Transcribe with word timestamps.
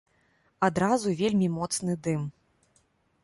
Адразу 0.67 1.13
вельмі 1.19 1.51
моцны 1.57 1.93
дым. 2.07 2.21